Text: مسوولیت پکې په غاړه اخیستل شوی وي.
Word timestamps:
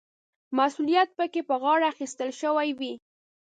مسوولیت 0.57 1.09
پکې 1.17 1.41
په 1.49 1.55
غاړه 1.61 1.85
اخیستل 1.93 2.29
شوی 2.41 2.69
وي. 2.79 2.93